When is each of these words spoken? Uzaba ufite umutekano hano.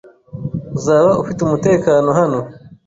Uzaba 0.77 1.09
ufite 1.21 1.39
umutekano 1.43 2.09
hano. 2.19 2.39